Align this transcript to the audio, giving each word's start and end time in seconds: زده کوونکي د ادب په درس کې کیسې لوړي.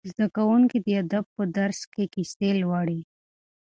زده 0.13 0.27
کوونکي 0.35 0.77
د 0.81 0.87
ادب 1.03 1.25
په 1.35 1.43
درس 1.57 1.79
کې 1.93 2.03
کیسې 2.13 2.49
لوړي. 2.61 2.99